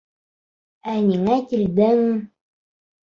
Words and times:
Ә 0.95 0.95
ниңә 1.09 1.37
килдең? 1.53 2.03